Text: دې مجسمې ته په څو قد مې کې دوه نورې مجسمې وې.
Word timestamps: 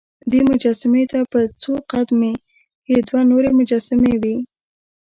دې 0.31 0.39
مجسمې 0.49 1.03
ته 1.11 1.19
په 1.31 1.39
څو 1.61 1.73
قد 1.91 2.07
مې 2.19 2.33
کې 2.85 2.95
دوه 3.07 3.21
نورې 3.31 3.49
مجسمې 3.59 4.13
وې. 4.21 4.35